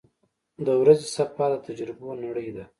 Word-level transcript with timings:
•د 0.65 0.67
ورځې 0.81 1.07
سفر 1.17 1.49
د 1.53 1.55
تجربو 1.67 2.09
نړۍ 2.23 2.49
ده. 2.55 2.63